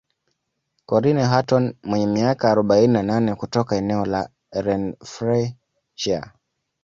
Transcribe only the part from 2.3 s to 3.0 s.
arobaini